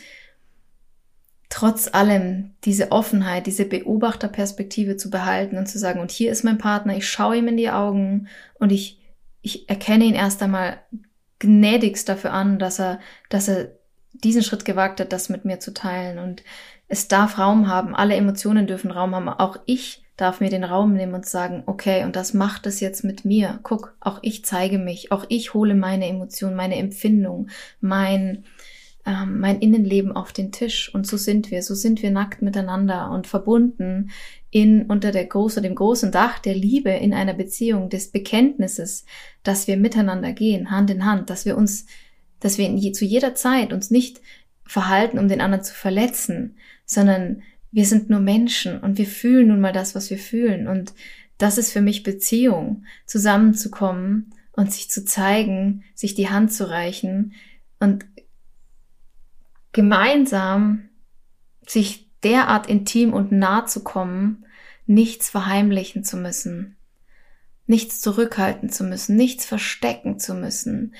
[1.51, 6.59] trotz allem diese Offenheit, diese Beobachterperspektive zu behalten und zu sagen, und hier ist mein
[6.59, 8.27] Partner, ich schaue ihm in die Augen
[8.59, 8.98] und ich,
[9.49, 10.79] ich erkenne ihn erst einmal
[11.39, 13.73] gnädigst dafür an, dass er, dass er
[14.13, 16.19] diesen Schritt gewagt hat, das mit mir zu teilen.
[16.19, 16.43] Und
[16.89, 19.29] es darf Raum haben, alle Emotionen dürfen Raum haben.
[19.29, 23.05] Auch ich darf mir den Raum nehmen und sagen, okay, und das macht es jetzt
[23.05, 23.61] mit mir.
[23.63, 27.49] Guck, auch ich zeige mich, auch ich hole meine Emotionen, meine Empfindung,
[27.81, 28.45] mein,
[29.07, 30.93] ähm, mein Innenleben auf den Tisch.
[30.93, 34.11] Und so sind wir, so sind wir nackt miteinander und verbunden
[34.51, 39.05] in unter der großen, dem großen Dach der Liebe in einer Beziehung, des Bekenntnisses,
[39.43, 41.87] dass wir miteinander gehen, Hand in Hand, dass wir uns,
[42.41, 44.21] dass wir zu jeder Zeit uns nicht
[44.65, 46.57] verhalten, um den anderen zu verletzen,
[46.87, 50.67] sondern wir sind nur Menschen und wir fühlen nun mal das, was wir fühlen.
[50.67, 50.95] Und
[51.37, 57.35] das ist für mich Beziehung, zusammenzukommen und sich zu zeigen, sich die Hand zu reichen
[57.81, 58.07] und
[59.73, 60.89] gemeinsam
[61.67, 64.45] sich derart intim und nah zu kommen,
[64.87, 66.77] nichts verheimlichen zu müssen,
[67.67, 70.95] nichts zurückhalten zu müssen, nichts verstecken zu müssen,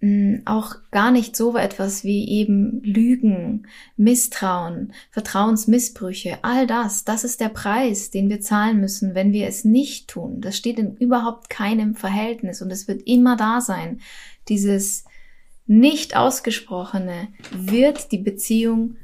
[0.00, 7.40] hm, auch gar nicht so etwas wie eben Lügen, Misstrauen, Vertrauensmissbrüche, all das, das ist
[7.40, 10.40] der Preis, den wir zahlen müssen, wenn wir es nicht tun.
[10.40, 14.00] Das steht in überhaupt keinem Verhältnis und es wird immer da sein.
[14.48, 15.04] Dieses
[15.66, 18.96] nicht ausgesprochene wird die Beziehung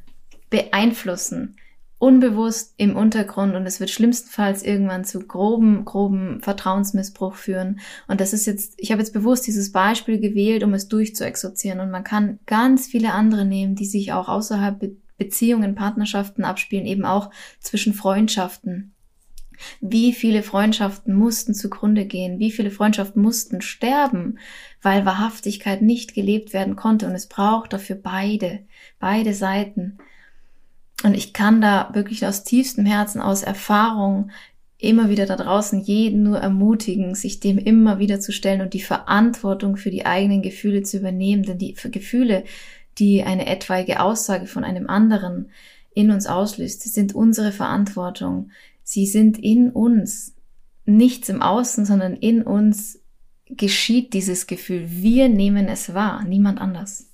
[0.55, 1.57] beeinflussen.
[1.99, 7.81] Unbewusst im Untergrund und es wird schlimmstenfalls irgendwann zu groben, groben Vertrauensmissbrauch führen.
[8.07, 11.81] Und das ist jetzt, ich habe jetzt bewusst dieses Beispiel gewählt, um es durchzuexorzieren.
[11.81, 17.05] Und man kann ganz viele andere nehmen, die sich auch außerhalb Beziehungen, Partnerschaften abspielen, eben
[17.05, 18.95] auch zwischen Freundschaften.
[19.81, 22.39] Wie viele Freundschaften mussten zugrunde gehen?
[22.39, 24.39] Wie viele Freundschaften mussten sterben,
[24.83, 27.07] weil Wahrhaftigkeit nicht gelebt werden konnte?
[27.07, 28.61] Und es braucht dafür beide,
[29.01, 29.99] beide Seiten.
[31.03, 34.31] Und ich kann da wirklich aus tiefstem Herzen, aus Erfahrung
[34.79, 38.81] immer wieder da draußen jeden nur ermutigen, sich dem immer wieder zu stellen und die
[38.81, 41.43] Verantwortung für die eigenen Gefühle zu übernehmen.
[41.43, 42.45] Denn die Gefühle,
[42.99, 45.51] die eine etwaige Aussage von einem anderen
[45.95, 48.51] in uns auslöst, sind unsere Verantwortung
[48.85, 50.37] Sie sind in uns.
[50.85, 53.01] Nichts im Außen, sondern in uns
[53.47, 54.85] geschieht dieses Gefühl.
[54.87, 57.11] Wir nehmen es wahr, niemand anders.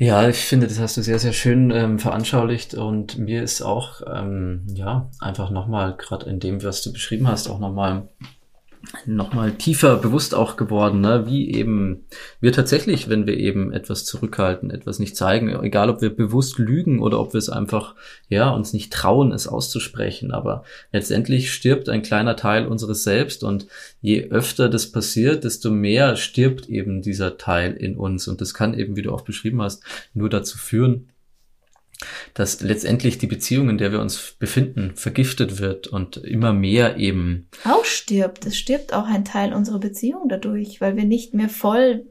[0.00, 4.00] Ja, ich finde, das hast du sehr, sehr schön ähm, veranschaulicht und mir ist auch,
[4.06, 8.08] ähm, ja, einfach nochmal, gerade in dem, was du beschrieben hast, auch nochmal
[9.06, 11.24] nochmal tiefer bewusst auch geworden, ne?
[11.26, 12.04] wie eben
[12.40, 17.00] wir tatsächlich, wenn wir eben etwas zurückhalten, etwas nicht zeigen, egal ob wir bewusst lügen
[17.00, 17.94] oder ob wir es einfach,
[18.28, 23.66] ja, uns nicht trauen, es auszusprechen, aber letztendlich stirbt ein kleiner Teil unseres Selbst und
[24.00, 28.78] je öfter das passiert, desto mehr stirbt eben dieser Teil in uns und das kann
[28.78, 29.82] eben, wie du auch beschrieben hast,
[30.14, 31.08] nur dazu führen,
[32.34, 37.48] dass letztendlich die Beziehung, in der wir uns befinden, vergiftet wird und immer mehr eben
[37.64, 38.46] ausstirbt.
[38.46, 42.06] Es stirbt auch ein Teil unserer Beziehung dadurch, weil wir nicht mehr voll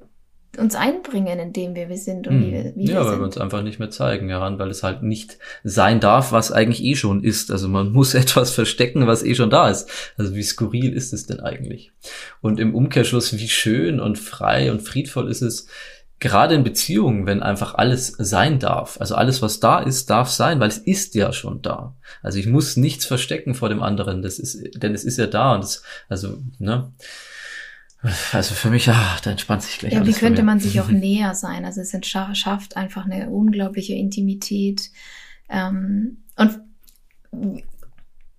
[0.58, 2.42] uns einbringen, in dem wir, wir sind und hm.
[2.42, 3.20] wie wir, wie ja, wir weil sind.
[3.20, 6.84] wir uns einfach nicht mehr zeigen, ja, weil es halt nicht sein darf, was eigentlich
[6.84, 7.52] eh schon ist.
[7.52, 9.90] Also man muss etwas verstecken, was eh schon da ist.
[10.18, 11.92] Also wie skurril ist es denn eigentlich?
[12.42, 15.68] Und im Umkehrschluss, wie schön und frei und friedvoll ist es,
[16.20, 20.60] gerade in Beziehungen, wenn einfach alles sein darf, also alles, was da ist, darf sein,
[20.60, 21.96] weil es ist ja schon da.
[22.24, 25.54] Also ich muss nichts verstecken vor dem anderen, das ist, denn es ist ja da
[25.54, 26.92] und das, also, ne.
[28.32, 29.94] Also für mich, ah, da entspannt sich gleich.
[29.94, 31.66] Ja, wie könnte man sich auch näher sein?
[31.66, 34.92] Also es schafft einfach eine unglaubliche Intimität.
[35.50, 36.60] Ähm, und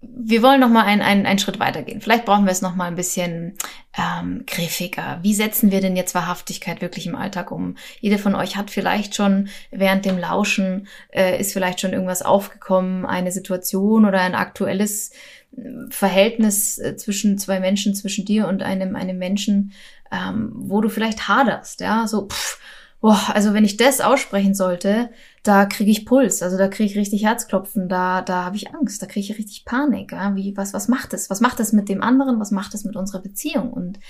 [0.01, 2.01] wir wollen noch mal einen, einen, einen Schritt weitergehen.
[2.01, 3.55] Vielleicht brauchen wir es noch mal ein bisschen
[3.97, 5.19] ähm, griffiger.
[5.23, 7.77] Wie setzen wir denn jetzt Wahrhaftigkeit wirklich im Alltag um?
[8.01, 13.07] Jeder von euch hat vielleicht schon während dem Lauschen äh, ist vielleicht schon irgendwas aufgekommen,
[13.07, 15.11] eine Situation oder ein aktuelles
[15.57, 19.73] äh, Verhältnis äh, zwischen zwei Menschen, zwischen dir und einem einem Menschen,
[20.13, 22.29] ähm, wo du vielleicht haderst, ja, so.
[22.29, 22.61] Pff,
[23.01, 25.11] boah, also wenn ich das aussprechen sollte,
[25.43, 29.01] da kriege ich Puls, also da kriege ich richtig Herzklopfen, da, da habe ich Angst,
[29.01, 30.13] da kriege ich richtig Panik.
[30.13, 30.35] Ja?
[30.35, 31.31] Wie, was, was macht es?
[31.31, 32.41] Was macht es mit dem anderen?
[32.41, 33.73] Was macht es mit unserer Beziehung?
[33.73, 34.01] Und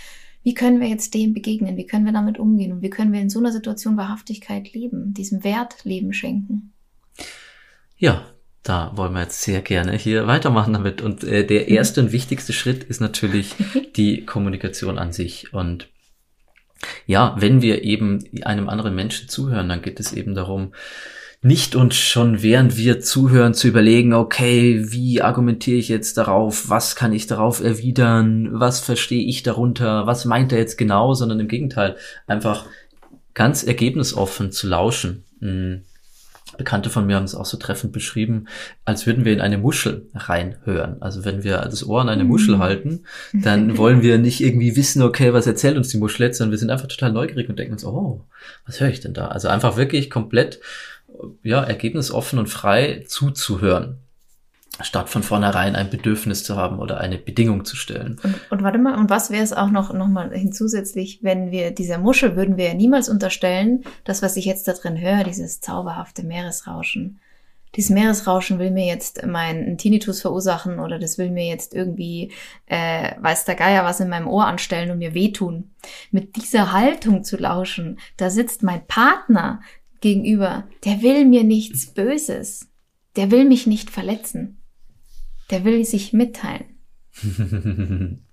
[0.42, 1.77] wie können wir jetzt dem begegnen?
[1.77, 2.72] Wie können wir damit umgehen?
[2.72, 6.72] Und wie können wir in so einer Situation Wahrhaftigkeit leben, diesem Wert Leben schenken?
[7.96, 8.24] Ja,
[8.62, 11.03] da wollen wir jetzt sehr gerne hier weitermachen damit.
[11.03, 13.55] Und äh, der erste und wichtigste Schritt ist natürlich
[13.96, 15.53] die Kommunikation an sich.
[15.53, 15.88] Und
[17.06, 20.72] ja, wenn wir eben einem anderen Menschen zuhören, dann geht es eben darum,
[21.40, 26.96] nicht uns schon während wir zuhören zu überlegen, okay, wie argumentiere ich jetzt darauf, was
[26.96, 31.48] kann ich darauf erwidern, was verstehe ich darunter, was meint er jetzt genau, sondern im
[31.48, 32.66] Gegenteil, einfach
[33.34, 35.24] ganz ergebnisoffen zu lauschen.
[36.59, 38.47] Bekannte von mir haben es auch so treffend beschrieben,
[38.85, 41.01] als würden wir in eine Muschel reinhören.
[41.01, 42.61] Also wenn wir das Ohr an eine Muschel mhm.
[42.61, 46.51] halten, dann wollen wir nicht irgendwie wissen, okay, was erzählt uns die Muschel jetzt, sondern
[46.51, 48.27] wir sind einfach total neugierig und denken uns, oh,
[48.66, 49.29] was höre ich denn da?
[49.29, 50.61] Also einfach wirklich komplett,
[51.42, 53.99] ja, ergebnisoffen und frei zuzuhören
[54.82, 58.18] statt von vornherein ein Bedürfnis zu haben oder eine Bedingung zu stellen.
[58.22, 61.70] Und, und warte mal, und was wäre es auch noch, noch mal hinzusätzlich, wenn wir
[61.72, 65.60] dieser Muschel würden wir ja niemals unterstellen, das, was ich jetzt da drin höre, dieses
[65.60, 67.20] zauberhafte Meeresrauschen.
[67.76, 72.32] Dieses Meeresrauschen will mir jetzt meinen Tinnitus verursachen oder das will mir jetzt irgendwie,
[72.66, 75.70] äh, weiß der Geier was in meinem Ohr anstellen und mir wehtun.
[76.10, 79.60] Mit dieser Haltung zu lauschen, da sitzt mein Partner
[80.00, 82.68] gegenüber, der will mir nichts Böses.
[83.16, 84.58] Der will mich nicht verletzen.
[85.50, 86.64] Der will sich mitteilen.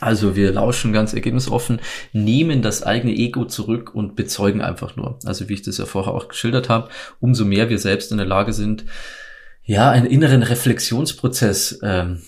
[0.00, 1.80] Also wir lauschen ganz ergebnisoffen,
[2.12, 5.18] nehmen das eigene Ego zurück und bezeugen einfach nur.
[5.24, 6.88] Also wie ich das ja vorher auch geschildert habe,
[7.20, 8.84] umso mehr wir selbst in der Lage sind,
[9.64, 12.22] ja, einen inneren Reflexionsprozess ähm,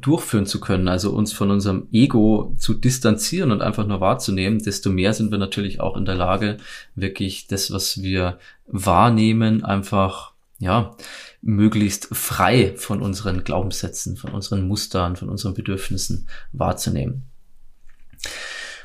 [0.00, 4.88] durchführen zu können, also uns von unserem Ego zu distanzieren und einfach nur wahrzunehmen, desto
[4.88, 6.56] mehr sind wir natürlich auch in der Lage,
[6.94, 10.96] wirklich das, was wir wahrnehmen, einfach ja,
[11.40, 17.24] möglichst frei von unseren Glaubenssätzen, von unseren Mustern, von unseren Bedürfnissen wahrzunehmen.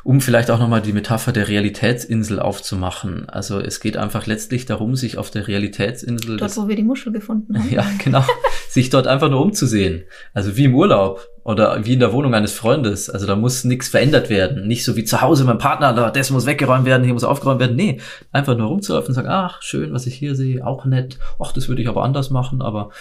[0.04, 3.30] Um vielleicht auch nochmal die Metapher der Realitätsinsel aufzumachen.
[3.30, 6.38] Also es geht einfach letztlich darum, sich auf der Realitätsinsel.
[6.38, 7.70] Dort, wo wir die Muschel gefunden haben.
[7.72, 8.26] Ja, genau.
[8.70, 10.04] sich dort einfach nur umzusehen.
[10.34, 13.10] Also wie im Urlaub oder wie in der Wohnung eines Freundes.
[13.10, 14.67] Also da muss nichts verändert werden.
[14.67, 17.60] Nicht so wie zu Hause mein Partner, da, das muss weggeräumt werden, hier muss aufgeräumt
[17.60, 17.75] werden.
[17.75, 17.99] Nee,
[18.32, 21.19] einfach nur rumzulaufen und sagen, ach, schön, was ich hier sehe, auch nett.
[21.39, 22.91] Ach, das würde ich aber anders machen, aber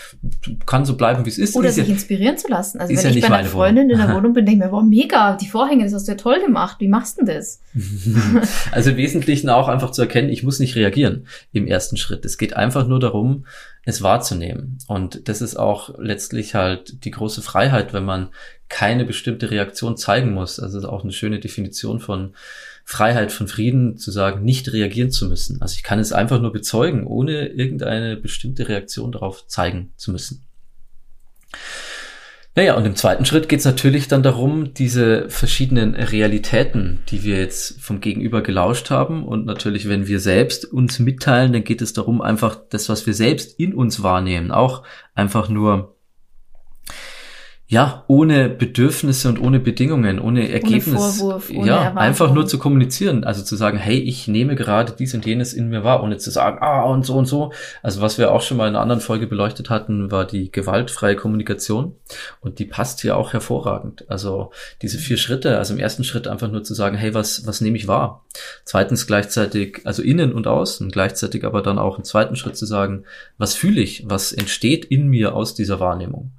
[0.66, 1.54] kann so bleiben, wie es ist.
[1.54, 2.80] Oder ist sich ja, inspirieren zu lassen.
[2.80, 4.00] Also wenn ja ich bei einer Freundin Wohnung.
[4.00, 6.18] in der Wohnung bin, denke ich mir, wow, mega, die Vorhänge, das hast du ja
[6.18, 6.76] toll gemacht.
[6.80, 7.60] Wie machst du denn das?
[8.72, 12.24] also im Wesentlichen auch einfach zu erkennen, ich muss nicht reagieren im ersten Schritt.
[12.24, 13.44] Es geht einfach nur darum,
[13.84, 14.78] es wahrzunehmen.
[14.86, 18.28] Und das ist auch letztlich halt die große Freiheit, wenn man
[18.68, 20.60] keine bestimmte Reaktion zeigen muss.
[20.60, 22.34] Also ist auch eine schöne Definition von
[22.84, 25.60] Freiheit, von Frieden, zu sagen, nicht reagieren zu müssen.
[25.60, 30.42] Also ich kann es einfach nur bezeugen, ohne irgendeine bestimmte Reaktion darauf zeigen zu müssen.
[32.54, 37.38] Naja, und im zweiten Schritt geht es natürlich dann darum, diese verschiedenen Realitäten, die wir
[37.38, 41.94] jetzt vom Gegenüber gelauscht haben, und natürlich, wenn wir selbst uns mitteilen, dann geht es
[41.94, 44.82] darum, einfach das, was wir selbst in uns wahrnehmen, auch
[45.14, 45.91] einfach nur
[47.72, 50.88] ja, ohne Bedürfnisse und ohne Bedingungen, ohne Ergebnis.
[50.88, 51.98] Ohne Vorwurf, ohne ja, Erwartung.
[51.98, 55.70] einfach nur zu kommunizieren, also zu sagen, hey, ich nehme gerade dies und jenes in
[55.70, 57.50] mir wahr, ohne zu sagen, ah, und so und so.
[57.82, 61.16] Also was wir auch schon mal in einer anderen Folge beleuchtet hatten, war die gewaltfreie
[61.16, 61.96] Kommunikation
[62.42, 64.04] und die passt hier auch hervorragend.
[64.10, 64.50] Also
[64.82, 67.78] diese vier Schritte, also im ersten Schritt einfach nur zu sagen, hey, was, was nehme
[67.78, 68.22] ich wahr?
[68.66, 73.04] Zweitens gleichzeitig, also innen und außen, gleichzeitig aber dann auch im zweiten Schritt zu sagen,
[73.38, 76.32] was fühle ich, was entsteht in mir aus dieser Wahrnehmung?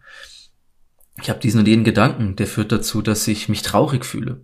[1.23, 4.41] Ich habe diesen und jenen Gedanken, der führt dazu, dass ich mich traurig fühle.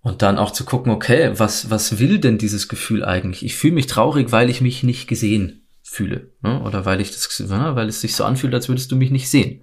[0.00, 3.44] Und dann auch zu gucken, okay, was, was will denn dieses Gefühl eigentlich?
[3.44, 6.32] Ich fühle mich traurig, weil ich mich nicht gesehen fühle.
[6.42, 6.62] Ne?
[6.62, 7.76] Oder weil ich das, ne?
[7.76, 9.62] weil es sich so anfühlt, als würdest du mich nicht sehen.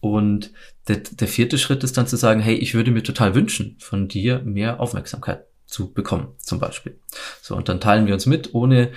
[0.00, 0.52] Und
[0.88, 4.06] der, der vierte Schritt ist dann zu sagen, hey, ich würde mir total wünschen, von
[4.06, 7.00] dir mehr Aufmerksamkeit zu bekommen, zum Beispiel.
[7.40, 8.92] So, und dann teilen wir uns mit, ohne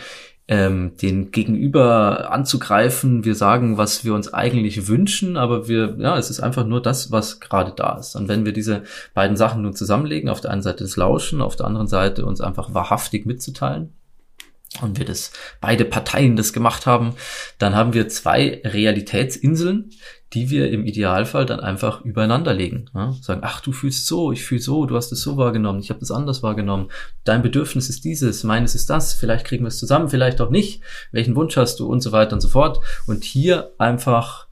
[0.48, 3.26] ähm, den Gegenüber anzugreifen.
[3.26, 7.12] Wir sagen, was wir uns eigentlich wünschen, aber wir, ja, es ist einfach nur das,
[7.12, 8.16] was gerade da ist.
[8.16, 8.84] Und wenn wir diese
[9.14, 12.42] beiden Sachen nun zusammenlegen, auf der einen Seite das Lauschen, auf der anderen Seite uns
[12.42, 13.94] einfach wahrhaftig mitzuteilen,
[14.82, 15.32] und wir das
[15.62, 17.16] beide Parteien das gemacht haben,
[17.58, 19.92] dann haben wir zwei Realitätsinseln,
[20.34, 22.90] die wir im Idealfall dann einfach übereinander legen.
[22.94, 23.14] Ja?
[23.22, 26.02] Sagen, ach, du fühlst so, ich fühle so, du hast es so wahrgenommen, ich habe
[26.02, 26.90] das anders wahrgenommen.
[27.24, 30.82] Dein Bedürfnis ist dieses, meines ist das, vielleicht kriegen wir es zusammen, vielleicht auch nicht.
[31.12, 32.80] Welchen Wunsch hast du und so weiter und so fort.
[33.06, 34.48] Und hier einfach,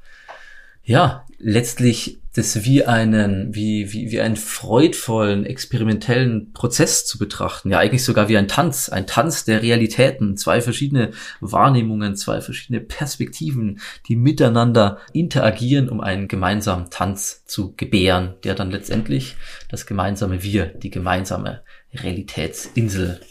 [0.84, 7.71] ja, letztlich das wie einen, wie, wie, wie einen freudvollen, experimentellen Prozess zu betrachten.
[7.71, 12.82] Ja, eigentlich sogar wie ein Tanz, ein Tanz der Realitäten, zwei verschiedene Wahrnehmungen, zwei verschiedene
[12.82, 19.36] Perspektiven, die miteinander interagieren, um einen gemeinsamen Tanz zu gebären, der dann letztendlich
[19.69, 21.62] das gemeinsame Wir, die gemeinsame
[21.93, 23.21] Realitätsinsel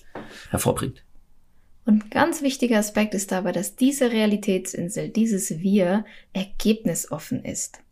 [0.49, 1.05] hervorbringt.
[1.85, 7.84] Und ganz wichtiger Aspekt ist dabei, dass diese Realitätsinsel, dieses Wir, ergebnisoffen ist.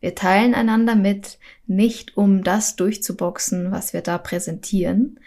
[0.00, 5.20] Wir teilen einander mit, nicht um das durchzuboxen, was wir da präsentieren,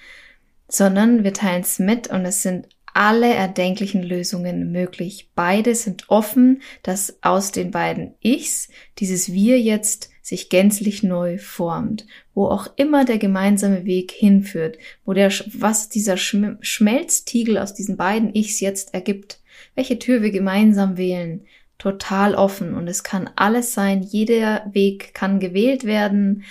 [0.67, 5.29] sondern wir teilen es mit und es sind alle erdenklichen Lösungen möglich.
[5.35, 12.05] Beide sind offen, dass aus den beiden Ichs dieses Wir jetzt sich gänzlich neu formt,
[12.33, 18.33] wo auch immer der gemeinsame Weg hinführt, wo der, was dieser Schmelztiegel aus diesen beiden
[18.33, 19.39] Ichs jetzt ergibt,
[19.75, 21.45] welche Tür wir gemeinsam wählen,
[21.81, 26.43] total offen und es kann alles sein, jeder Weg kann gewählt werden,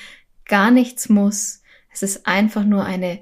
[0.44, 1.62] gar nichts muss.
[1.92, 3.20] Es ist einfach nur eine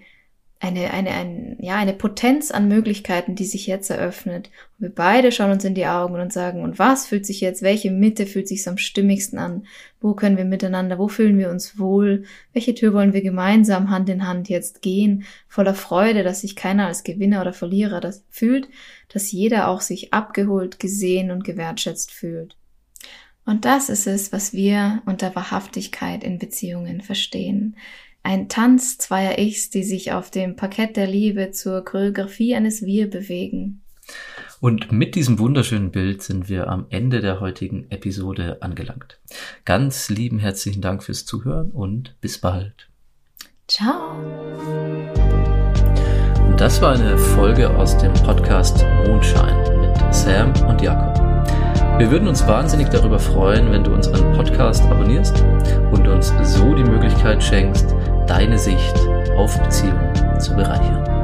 [0.60, 4.50] eine, eine, ein, ja, eine Potenz an Möglichkeiten, die sich jetzt eröffnet.
[4.78, 7.62] Und wir beide schauen uns in die Augen und sagen, und was fühlt sich jetzt,
[7.62, 9.66] welche Mitte fühlt sich am stimmigsten an?
[10.00, 12.24] Wo können wir miteinander, wo fühlen wir uns wohl?
[12.52, 15.24] Welche Tür wollen wir gemeinsam Hand in Hand jetzt gehen?
[15.46, 18.68] Voller Freude, dass sich keiner als Gewinner oder Verlierer das fühlt,
[19.12, 22.56] dass jeder auch sich abgeholt, gesehen und gewertschätzt fühlt.
[23.44, 27.76] Und das ist es, was wir unter Wahrhaftigkeit in Beziehungen verstehen.
[28.28, 33.08] Ein Tanz zweier Ichs, die sich auf dem Parkett der Liebe zur Choreografie eines Wir
[33.08, 33.80] bewegen.
[34.60, 39.18] Und mit diesem wunderschönen Bild sind wir am Ende der heutigen Episode angelangt.
[39.64, 42.90] Ganz lieben herzlichen Dank fürs Zuhören und bis bald.
[43.66, 44.14] Ciao.
[46.58, 51.18] Das war eine Folge aus dem Podcast Mondschein mit Sam und Jakob.
[51.98, 55.42] Wir würden uns wahnsinnig darüber freuen, wenn du unseren Podcast abonnierst
[55.90, 57.92] und uns so die Möglichkeit schenkst,
[58.28, 58.96] deine Sicht
[59.36, 61.17] auf Beziehungen zu bereichern.